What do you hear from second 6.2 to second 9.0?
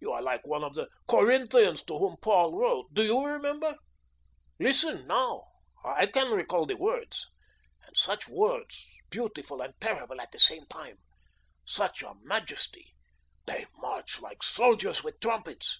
recall the words, and such words,